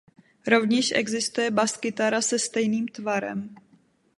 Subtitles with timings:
[0.47, 3.55] Rovněž existuje baskytara se stejným tvarem.